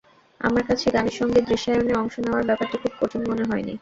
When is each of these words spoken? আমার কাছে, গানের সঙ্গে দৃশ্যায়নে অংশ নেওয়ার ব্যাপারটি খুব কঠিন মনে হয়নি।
আমার 0.41 0.63
কাছে, 0.67 0.87
গানের 0.91 1.15
সঙ্গে 1.19 1.39
দৃশ্যায়নে 1.41 1.93
অংশ 1.93 2.15
নেওয়ার 2.19 2.43
ব্যাপারটি 2.45 2.75
খুব 2.77 2.93
কঠিন 2.99 3.21
মনে 3.29 3.43
হয়নি। 3.43 3.69